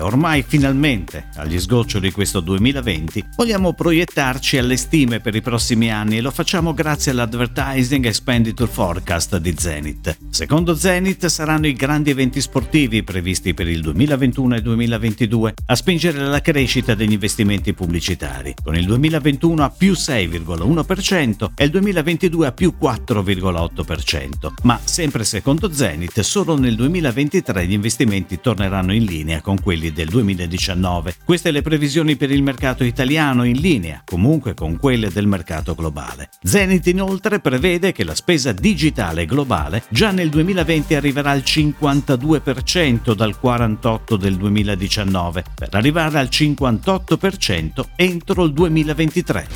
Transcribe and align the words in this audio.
ormai 0.00 0.44
finalmente, 0.46 1.28
agli 1.36 1.58
sgoccioli 1.58 2.08
di 2.08 2.12
questo 2.12 2.40
2020, 2.40 3.24
vogliamo 3.36 3.72
proiettarci 3.72 4.58
alle 4.58 4.76
stime 4.76 5.20
per 5.20 5.34
i 5.34 5.40
prossimi 5.40 5.90
anni 5.90 6.18
e 6.18 6.20
lo 6.20 6.30
facciamo 6.30 6.74
grazie 6.74 7.12
all'Advertising 7.12 8.04
Expenditure 8.06 8.70
Forecast 8.70 9.36
di 9.38 9.54
Zenith. 9.56 10.16
Secondo 10.30 10.74
Zenith 10.74 11.26
saranno 11.26 11.66
i 11.66 11.72
grandi 11.72 12.10
eventi 12.10 12.40
sportivi 12.40 13.02
previsti 13.02 13.54
per 13.54 13.68
il 13.68 13.80
2021 13.80 14.56
e 14.56 14.62
2022 14.62 15.54
a 15.66 15.74
spingere 15.74 16.18
la 16.18 16.40
crescita 16.40 16.94
degli 16.94 17.12
investimenti 17.12 17.72
pubblicitari, 17.72 18.54
con 18.62 18.76
il 18.76 18.86
2021 18.86 19.62
a 19.62 19.70
più 19.70 19.92
6,1% 19.92 21.50
e 21.54 21.64
il 21.64 21.70
2022 21.70 22.46
a 22.46 22.52
più 22.52 22.74
4,8%. 22.80 24.52
Ma 24.62 24.80
sempre 24.82 25.24
secondo 25.24 25.72
Zenith, 25.72 26.20
solo 26.20 26.58
nel 26.58 26.74
2023 26.74 27.66
gli 27.66 27.72
investimenti 27.72 28.40
torneranno 28.40 28.92
in 28.92 29.04
linea 29.04 29.40
con 29.40 29.60
quelli 29.60 29.67
del 29.68 30.08
2019. 30.08 31.16
Queste 31.24 31.50
le 31.50 31.60
previsioni 31.60 32.16
per 32.16 32.30
il 32.30 32.42
mercato 32.42 32.84
italiano 32.84 33.44
in 33.44 33.58
linea, 33.58 34.00
comunque 34.02 34.54
con 34.54 34.78
quelle 34.78 35.10
del 35.10 35.26
mercato 35.26 35.74
globale. 35.74 36.30
Zenith 36.42 36.86
inoltre 36.86 37.40
prevede 37.40 37.92
che 37.92 38.02
la 38.02 38.14
spesa 38.14 38.52
digitale 38.52 39.26
globale 39.26 39.82
già 39.90 40.10
nel 40.10 40.30
2020 40.30 40.94
arriverà 40.94 41.32
al 41.32 41.42
52% 41.44 43.12
dal 43.12 43.36
48% 43.42 44.16
del 44.16 44.36
2019, 44.36 45.44
per 45.54 45.68
arrivare 45.72 46.18
al 46.18 46.28
58% 46.30 47.84
entro 47.94 48.44
il 48.44 48.52
2023. 48.54 49.48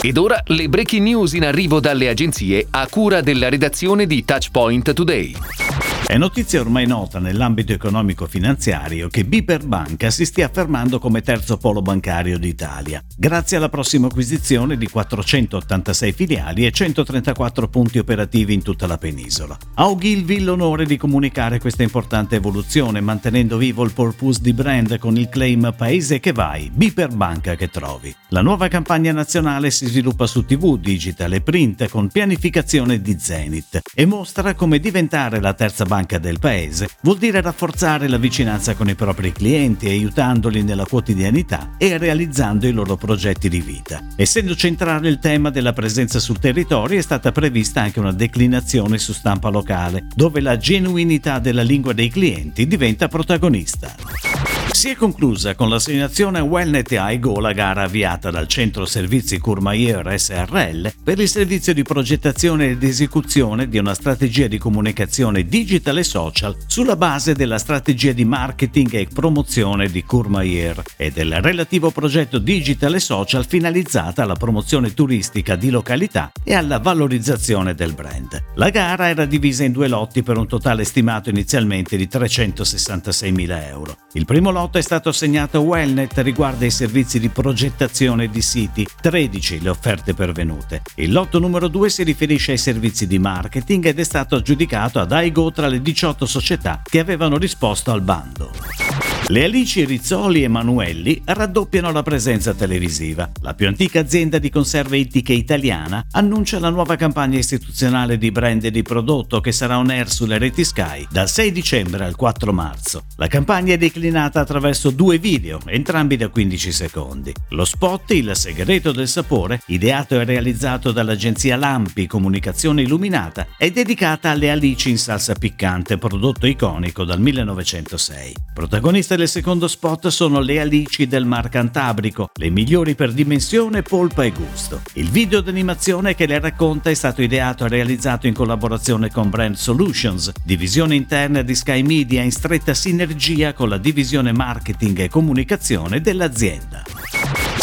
Ed 0.00 0.16
ora 0.18 0.42
le 0.46 0.68
breaking 0.68 1.02
news 1.02 1.34
in 1.34 1.44
arrivo 1.44 1.78
dalle 1.78 2.08
agenzie 2.08 2.66
a 2.70 2.88
cura 2.88 3.20
della 3.20 3.48
redazione 3.48 4.06
di 4.06 4.24
Touchpoint 4.24 4.92
Today. 4.92 5.65
È 6.08 6.16
notizia 6.18 6.60
ormai 6.60 6.86
nota 6.86 7.18
nell'ambito 7.18 7.72
economico-finanziario 7.72 9.08
che 9.08 9.24
Biper 9.24 9.66
Banca 9.66 10.08
si 10.10 10.24
stia 10.24 10.46
affermando 10.46 11.00
come 11.00 11.20
terzo 11.20 11.56
polo 11.56 11.82
bancario 11.82 12.38
d'Italia, 12.38 13.02
grazie 13.16 13.56
alla 13.56 13.68
prossima 13.68 14.06
acquisizione 14.06 14.76
di 14.76 14.86
486 14.88 16.12
filiali 16.12 16.64
e 16.64 16.70
134 16.70 17.68
punti 17.68 17.98
operativi 17.98 18.54
in 18.54 18.62
tutta 18.62 18.86
la 18.86 18.98
penisola. 18.98 19.58
Ha 19.74 19.88
Ogilvy 19.88 20.38
l'onore 20.38 20.86
di 20.86 20.96
comunicare 20.96 21.58
questa 21.58 21.82
importante 21.82 22.36
evoluzione, 22.36 23.00
mantenendo 23.00 23.56
vivo 23.56 23.82
il 23.82 23.92
purpose 23.92 24.40
di 24.40 24.52
brand 24.52 24.98
con 24.98 25.16
il 25.16 25.28
claim 25.28 25.74
Paese 25.76 26.20
che 26.20 26.30
vai, 26.30 26.70
Biper 26.72 27.16
Banca 27.16 27.56
che 27.56 27.68
trovi. 27.68 28.14
La 28.28 28.42
nuova 28.42 28.68
campagna 28.68 29.10
nazionale 29.10 29.72
si 29.72 29.86
sviluppa 29.86 30.28
su 30.28 30.44
TV, 30.44 30.78
digital 30.78 31.32
e 31.32 31.40
print 31.40 31.88
con 31.88 32.06
pianificazione 32.08 33.00
di 33.00 33.18
Zenith 33.18 33.80
e 33.92 34.06
mostra 34.06 34.54
come 34.54 34.78
diventare 34.78 35.40
la 35.40 35.52
terza 35.52 35.82
banca 35.84 35.94
banca 35.96 36.18
del 36.18 36.38
paese 36.38 36.88
vuol 37.00 37.16
dire 37.16 37.40
rafforzare 37.40 38.06
la 38.08 38.18
vicinanza 38.18 38.74
con 38.74 38.88
i 38.88 38.94
propri 38.94 39.32
clienti, 39.32 39.88
aiutandoli 39.88 40.62
nella 40.62 40.84
quotidianità 40.84 41.70
e 41.78 41.96
realizzando 41.96 42.66
i 42.66 42.72
loro 42.72 42.96
progetti 42.96 43.48
di 43.48 43.62
vita. 43.62 44.02
Essendo 44.14 44.54
centrale 44.54 45.08
il 45.08 45.18
tema 45.18 45.48
della 45.48 45.72
presenza 45.72 46.18
sul 46.18 46.38
territorio, 46.38 46.98
è 46.98 47.02
stata 47.02 47.32
prevista 47.32 47.80
anche 47.80 48.00
una 48.00 48.12
declinazione 48.12 48.98
su 48.98 49.14
stampa 49.14 49.48
locale, 49.48 50.06
dove 50.14 50.40
la 50.40 50.58
genuinità 50.58 51.38
della 51.38 51.62
lingua 51.62 51.94
dei 51.94 52.10
clienti 52.10 52.66
diventa 52.66 53.08
protagonista. 53.08 54.55
Si 54.76 54.90
è 54.90 54.94
conclusa 54.94 55.54
con 55.54 55.70
l'assegnazione 55.70 56.40
Wellnet 56.40 56.92
AIGO 56.92 57.40
la 57.40 57.52
gara 57.52 57.84
avviata 57.84 58.30
dal 58.30 58.46
Centro 58.46 58.84
Servizi 58.84 59.38
Courmayeur 59.38 60.14
SRL 60.14 60.92
per 61.02 61.18
il 61.18 61.30
servizio 61.30 61.72
di 61.72 61.82
progettazione 61.82 62.66
ed 62.66 62.82
esecuzione 62.82 63.70
di 63.70 63.78
una 63.78 63.94
strategia 63.94 64.48
di 64.48 64.58
comunicazione 64.58 65.46
digital 65.46 65.96
e 65.96 66.02
social 66.02 66.54
sulla 66.66 66.94
base 66.94 67.32
della 67.32 67.56
strategia 67.56 68.12
di 68.12 68.26
marketing 68.26 68.92
e 68.92 69.08
promozione 69.10 69.88
di 69.88 70.04
Courmayeur 70.04 70.82
e 70.98 71.10
del 71.10 71.40
relativo 71.40 71.90
progetto 71.90 72.38
digital 72.38 72.96
e 72.96 73.00
social 73.00 73.46
finalizzata 73.46 74.24
alla 74.24 74.36
promozione 74.36 74.92
turistica 74.92 75.56
di 75.56 75.70
località 75.70 76.30
e 76.44 76.52
alla 76.52 76.80
valorizzazione 76.80 77.74
del 77.74 77.94
brand. 77.94 78.44
La 78.56 78.68
gara 78.68 79.08
era 79.08 79.24
divisa 79.24 79.64
in 79.64 79.72
due 79.72 79.88
lotti 79.88 80.22
per 80.22 80.36
un 80.36 80.46
totale 80.46 80.84
stimato 80.84 81.30
inizialmente 81.30 81.96
di 81.96 82.06
366.000 82.12 83.68
euro. 83.68 83.96
Il 84.12 84.26
primo 84.26 84.50
lotto 84.50 84.64
è 84.74 84.80
stato 84.80 85.08
assegnato 85.08 85.58
a 85.58 85.60
Wellnet 85.60 86.18
riguarda 86.18 86.64
i 86.64 86.70
servizi 86.70 87.18
di 87.18 87.28
progettazione 87.28 88.28
di 88.28 88.42
siti, 88.42 88.86
13 89.00 89.62
le 89.62 89.68
offerte 89.68 90.14
pervenute. 90.14 90.82
Il 90.96 91.12
lotto 91.12 91.38
numero 91.38 91.68
2 91.68 91.88
si 91.88 92.02
riferisce 92.02 92.52
ai 92.52 92.58
servizi 92.58 93.06
di 93.06 93.18
marketing 93.18 93.86
ed 93.86 93.98
è 93.98 94.04
stato 94.04 94.36
aggiudicato 94.36 94.98
ad 94.98 95.12
AIGO 95.12 95.52
tra 95.52 95.68
le 95.68 95.80
18 95.80 96.26
società 96.26 96.82
che 96.82 96.98
avevano 96.98 97.38
risposto 97.38 97.92
al 97.92 98.02
bando. 98.02 98.85
Le 99.28 99.42
Alici 99.42 99.84
Rizzoli 99.84 100.44
e 100.44 100.48
Manuelli 100.48 101.20
raddoppiano 101.24 101.90
la 101.90 102.04
presenza 102.04 102.54
televisiva. 102.54 103.28
La 103.42 103.54
più 103.54 103.66
antica 103.66 103.98
azienda 103.98 104.38
di 104.38 104.50
conserve 104.50 104.98
ittiche 104.98 105.32
italiana 105.32 106.06
annuncia 106.12 106.60
la 106.60 106.70
nuova 106.70 106.94
campagna 106.94 107.36
istituzionale 107.36 108.18
di 108.18 108.30
brand 108.30 108.64
e 108.64 108.70
di 108.70 108.82
prodotto 108.82 109.40
che 109.40 109.50
sarà 109.50 109.78
on 109.78 109.90
air 109.90 110.08
sulle 110.08 110.38
reti 110.38 110.64
Sky 110.64 111.08
dal 111.10 111.28
6 111.28 111.50
dicembre 111.50 112.04
al 112.04 112.14
4 112.14 112.52
marzo. 112.52 113.04
La 113.16 113.26
campagna 113.26 113.74
è 113.74 113.78
declinata 113.78 114.38
attraverso 114.38 114.90
due 114.90 115.18
video, 115.18 115.58
entrambi 115.66 116.16
da 116.16 116.28
15 116.28 116.70
secondi. 116.70 117.32
Lo 117.50 117.64
spot 117.64 118.12
Il 118.12 118.30
segreto 118.34 118.92
del 118.92 119.08
sapore, 119.08 119.60
ideato 119.66 120.20
e 120.20 120.24
realizzato 120.24 120.92
dall'agenzia 120.92 121.56
Lampi 121.56 122.06
Comunicazione 122.06 122.82
Illuminata, 122.82 123.48
è 123.58 123.70
dedicata 123.72 124.30
alle 124.30 124.50
alici 124.50 124.90
in 124.90 124.98
salsa 124.98 125.34
piccante, 125.34 125.98
prodotto 125.98 126.46
iconico 126.46 127.02
dal 127.02 127.20
1906. 127.20 128.34
Protagonista 128.54 129.05
del 129.14 129.28
secondo 129.28 129.68
spot 129.68 130.08
sono 130.08 130.40
le 130.40 130.58
alici 130.58 131.06
del 131.06 131.24
Mar 131.24 131.48
Cantabrico, 131.48 132.30
le 132.34 132.50
migliori 132.50 132.94
per 132.94 133.12
dimensione, 133.12 133.82
polpa 133.82 134.24
e 134.24 134.32
gusto. 134.32 134.80
Il 134.94 135.10
video 135.10 135.40
d'animazione 135.40 136.14
che 136.14 136.26
le 136.26 136.40
racconta 136.40 136.90
è 136.90 136.94
stato 136.94 137.22
ideato 137.22 137.64
e 137.64 137.68
realizzato 137.68 138.26
in 138.26 138.34
collaborazione 138.34 139.10
con 139.10 139.30
Brand 139.30 139.54
Solutions, 139.54 140.32
divisione 140.42 140.96
interna 140.96 141.42
di 141.42 141.54
Sky 141.54 141.82
Media 141.82 142.22
in 142.22 142.32
stretta 142.32 142.74
sinergia 142.74 143.52
con 143.52 143.68
la 143.68 143.78
divisione 143.78 144.32
marketing 144.32 144.98
e 145.00 145.08
comunicazione 145.08 146.00
dell'azienda. 146.00 146.82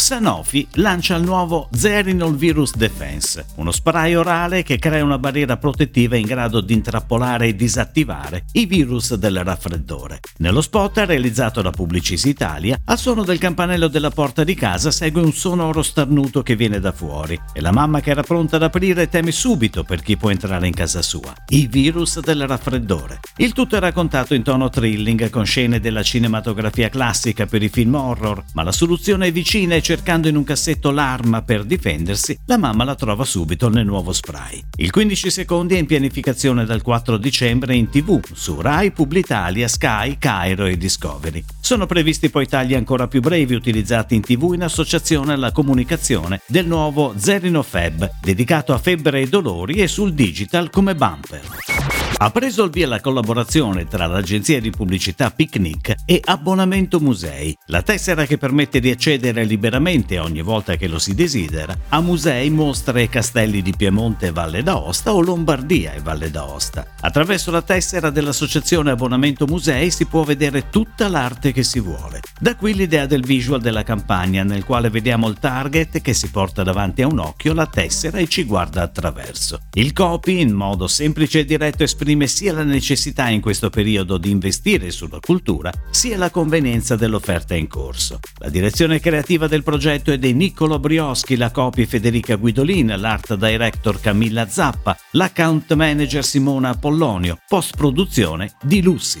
Sanofi 0.04 0.68
lancia 0.72 1.16
il 1.16 1.22
nuovo 1.22 1.70
Zerinol 1.72 2.36
Virus 2.36 2.76
Defense, 2.76 3.46
uno 3.54 3.70
spray 3.70 4.12
orale 4.12 4.62
che 4.62 4.78
crea 4.78 5.02
una 5.02 5.18
barriera 5.18 5.56
protettiva 5.56 6.14
in 6.14 6.26
grado 6.26 6.60
di 6.60 6.74
intrappolare 6.74 7.46
e 7.46 7.56
disattivare 7.56 8.44
i 8.52 8.66
virus 8.66 9.14
del 9.14 9.42
raffreddore. 9.42 10.20
Nello 10.40 10.60
spot 10.60 10.98
realizzato 10.98 11.62
da 11.62 11.70
Publicis 11.70 12.24
Italia, 12.24 12.78
al 12.84 12.98
suono 12.98 13.24
del 13.24 13.38
campanello 13.38 13.88
della 13.88 14.10
porta 14.10 14.44
di 14.44 14.54
casa 14.54 14.90
segue 14.90 15.22
un 15.22 15.32
sonoro 15.32 15.82
starnuto 15.82 16.42
che 16.42 16.54
viene 16.54 16.80
da 16.80 16.92
fuori 16.92 17.40
e 17.54 17.62
la 17.62 17.72
mamma 17.72 18.02
che 18.02 18.10
era 18.10 18.22
pronta 18.22 18.56
ad 18.56 18.62
aprire 18.64 19.08
teme 19.08 19.32
subito 19.32 19.84
per 19.84 20.02
chi 20.02 20.18
può 20.18 20.28
entrare 20.28 20.66
in 20.66 20.74
casa 20.74 21.00
sua. 21.00 21.32
I 21.48 21.66
virus 21.66 22.20
del 22.20 22.46
raffreddore. 22.46 23.20
Il 23.38 23.54
tutto 23.54 23.76
è 23.76 23.80
raccontato 23.80 24.34
in 24.34 24.42
tono 24.42 24.68
thrilling 24.68 25.30
con 25.30 25.46
scene 25.46 25.80
della 25.80 26.02
cinematografia 26.02 26.90
classica 26.90 27.46
per 27.46 27.62
i 27.62 27.70
film 27.70 27.94
horror, 27.94 28.44
ma 28.52 28.62
la 28.62 28.70
soluzione 28.70 29.28
è 29.28 29.32
vicina 29.32 29.74
e 29.74 29.92
cercando 29.94 30.26
in 30.26 30.34
un 30.34 30.42
cassetto 30.42 30.90
l'arma 30.90 31.42
per 31.42 31.62
difendersi, 31.62 32.36
la 32.46 32.58
mamma 32.58 32.82
la 32.82 32.96
trova 32.96 33.24
subito 33.24 33.68
nel 33.68 33.86
nuovo 33.86 34.12
spray. 34.12 34.60
Il 34.78 34.90
15 34.90 35.30
secondi 35.30 35.76
è 35.76 35.78
in 35.78 35.86
pianificazione 35.86 36.64
dal 36.64 36.82
4 36.82 37.16
dicembre 37.16 37.76
in 37.76 37.88
tv 37.90 38.20
su 38.32 38.60
Rai, 38.60 38.90
Publitalia, 38.90 39.68
Sky, 39.68 40.16
Cairo 40.18 40.66
e 40.66 40.76
Discovery. 40.76 41.44
Sono 41.60 41.86
previsti 41.86 42.28
poi 42.28 42.48
tagli 42.48 42.74
ancora 42.74 43.06
più 43.06 43.20
brevi 43.20 43.54
utilizzati 43.54 44.16
in 44.16 44.22
tv 44.22 44.54
in 44.54 44.64
associazione 44.64 45.34
alla 45.34 45.52
comunicazione 45.52 46.40
del 46.48 46.66
nuovo 46.66 47.14
Zerino 47.16 47.62
Feb, 47.62 48.10
dedicato 48.20 48.72
a 48.72 48.78
febbre 48.78 49.20
e 49.20 49.28
dolori 49.28 49.74
e 49.74 49.86
sul 49.86 50.12
digital 50.12 50.70
come 50.70 50.96
bumper. 50.96 51.93
Ha 52.16 52.30
preso 52.30 52.62
il 52.62 52.70
via 52.70 52.86
la 52.86 53.00
collaborazione 53.00 53.86
tra 53.86 54.06
l'agenzia 54.06 54.60
di 54.60 54.70
pubblicità 54.70 55.30
Picnic 55.30 55.94
e 56.06 56.20
Abbonamento 56.24 57.00
Musei, 57.00 57.56
la 57.66 57.82
tessera 57.82 58.24
che 58.24 58.38
permette 58.38 58.78
di 58.78 58.90
accedere 58.90 59.44
liberamente 59.44 60.18
ogni 60.20 60.40
volta 60.40 60.76
che 60.76 60.86
lo 60.86 60.98
si 61.00 61.14
desidera 61.14 61.76
a 61.88 62.00
musei, 62.00 62.50
mostre 62.50 63.02
e 63.02 63.08
castelli 63.08 63.62
di 63.62 63.74
Piemonte 63.76 64.28
e 64.28 64.32
Valle 64.32 64.62
d'Aosta 64.62 65.12
o 65.12 65.20
Lombardia 65.20 65.92
e 65.92 66.00
Valle 66.00 66.30
d'Aosta. 66.30 66.86
Attraverso 67.00 67.50
la 67.50 67.62
tessera 67.62 68.10
dell'associazione 68.10 68.92
Abbonamento 68.92 69.46
Musei 69.46 69.90
si 69.90 70.06
può 70.06 70.22
vedere 70.22 70.70
tutta 70.70 71.08
l'arte 71.08 71.52
che 71.52 71.64
si 71.64 71.80
vuole. 71.80 72.20
Da 72.40 72.56
qui 72.56 72.74
l'idea 72.74 73.06
del 73.06 73.24
visual 73.24 73.60
della 73.60 73.84
campagna 73.84 74.42
nel 74.42 74.64
quale 74.64 74.90
vediamo 74.90 75.28
il 75.28 75.38
target 75.38 76.02
che 76.02 76.12
si 76.12 76.30
porta 76.30 76.64
davanti 76.64 77.02
a 77.02 77.06
un 77.06 77.20
occhio 77.20 77.54
la 77.54 77.66
tessera 77.66 78.18
e 78.18 78.26
ci 78.26 78.42
guarda 78.42 78.82
attraverso. 78.82 79.60
Il 79.74 79.92
copy 79.92 80.40
in 80.40 80.52
modo 80.52 80.88
semplice 80.88 81.40
e 81.40 81.44
diretto 81.44 81.84
esprime 81.84 82.26
sia 82.26 82.52
la 82.52 82.64
necessità 82.64 83.28
in 83.28 83.40
questo 83.40 83.70
periodo 83.70 84.18
di 84.18 84.30
investire 84.30 84.90
sulla 84.90 85.20
cultura, 85.20 85.70
sia 85.90 86.18
la 86.18 86.30
convenienza 86.30 86.96
dell'offerta 86.96 87.54
in 87.54 87.68
corso. 87.68 88.18
La 88.38 88.50
direzione 88.50 88.98
creativa 88.98 89.46
del 89.46 89.62
progetto 89.62 90.10
è 90.10 90.18
di 90.18 90.34
Niccolo 90.34 90.80
Brioschi, 90.80 91.36
la 91.36 91.52
copia 91.52 91.86
Federica 91.86 92.34
Guidolin, 92.34 92.94
l'art 92.98 93.36
director 93.36 94.00
Camilla 94.00 94.48
Zappa, 94.48 94.98
l'account 95.12 95.72
manager 95.74 96.24
Simona 96.24 96.70
Apollonio, 96.70 97.38
post 97.46 97.76
produzione 97.76 98.54
di 98.60 98.82
Lucy. 98.82 99.20